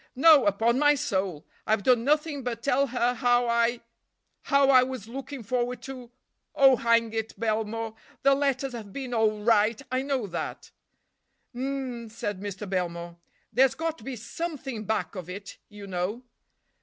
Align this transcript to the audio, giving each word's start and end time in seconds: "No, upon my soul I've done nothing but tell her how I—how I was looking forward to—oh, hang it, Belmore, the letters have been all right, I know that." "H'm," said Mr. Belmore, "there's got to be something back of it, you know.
"No, 0.15 0.47
upon 0.47 0.79
my 0.79 0.95
soul 0.95 1.45
I've 1.67 1.83
done 1.83 2.03
nothing 2.03 2.43
but 2.43 2.63
tell 2.63 2.87
her 2.87 3.13
how 3.13 3.45
I—how 3.47 4.67
I 4.71 4.81
was 4.81 5.07
looking 5.07 5.43
forward 5.43 5.83
to—oh, 5.83 6.75
hang 6.77 7.13
it, 7.13 7.39
Belmore, 7.39 7.93
the 8.23 8.33
letters 8.33 8.73
have 8.73 8.91
been 8.91 9.13
all 9.13 9.43
right, 9.43 9.79
I 9.91 10.01
know 10.01 10.25
that." 10.25 10.71
"H'm," 11.53 12.09
said 12.09 12.39
Mr. 12.39 12.67
Belmore, 12.67 13.17
"there's 13.53 13.75
got 13.75 13.99
to 13.99 14.03
be 14.03 14.15
something 14.15 14.85
back 14.85 15.13
of 15.13 15.29
it, 15.29 15.59
you 15.69 15.85
know. 15.85 16.23